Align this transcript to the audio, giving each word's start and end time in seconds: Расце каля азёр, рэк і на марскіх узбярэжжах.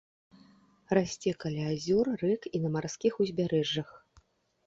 Расце 0.97 1.31
каля 1.43 1.65
азёр, 1.73 2.07
рэк 2.21 2.47
і 2.59 2.61
на 2.63 2.69
марскіх 2.77 3.13
узбярэжжах. 3.25 3.89